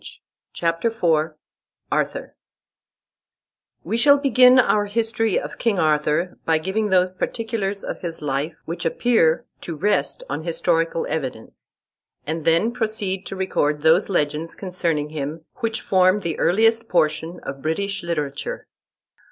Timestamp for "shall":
3.97-4.17